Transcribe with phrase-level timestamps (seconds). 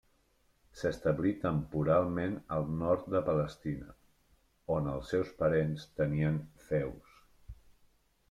[0.77, 3.93] S'establí temporalment al nord de Palestina,
[4.77, 7.13] on els seus parents tenien feus.